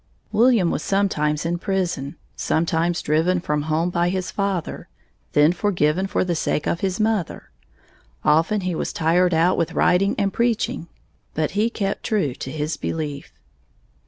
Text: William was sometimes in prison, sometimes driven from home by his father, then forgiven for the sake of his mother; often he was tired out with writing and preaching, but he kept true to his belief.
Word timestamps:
William 0.31 0.71
was 0.71 0.81
sometimes 0.81 1.45
in 1.45 1.59
prison, 1.59 2.15
sometimes 2.35 3.03
driven 3.03 3.39
from 3.39 3.61
home 3.61 3.91
by 3.91 4.09
his 4.09 4.31
father, 4.31 4.87
then 5.33 5.53
forgiven 5.53 6.07
for 6.07 6.23
the 6.23 6.33
sake 6.33 6.65
of 6.65 6.79
his 6.79 6.99
mother; 6.99 7.51
often 8.25 8.61
he 8.61 8.73
was 8.73 8.91
tired 8.93 9.31
out 9.31 9.59
with 9.59 9.73
writing 9.73 10.15
and 10.17 10.33
preaching, 10.33 10.87
but 11.35 11.51
he 11.51 11.69
kept 11.69 12.01
true 12.01 12.33
to 12.33 12.51
his 12.51 12.77
belief. 12.77 13.31